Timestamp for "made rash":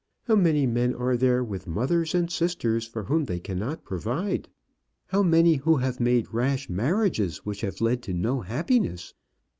5.99-6.67